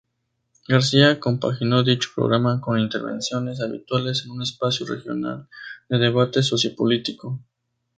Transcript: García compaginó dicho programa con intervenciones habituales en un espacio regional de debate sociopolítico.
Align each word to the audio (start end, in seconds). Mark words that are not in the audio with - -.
García 0.67 1.19
compaginó 1.19 1.83
dicho 1.83 2.09
programa 2.15 2.59
con 2.59 2.79
intervenciones 2.79 3.61
habituales 3.61 4.23
en 4.25 4.31
un 4.31 4.41
espacio 4.41 4.87
regional 4.87 5.47
de 5.89 5.99
debate 5.99 6.41
sociopolítico. 6.41 7.39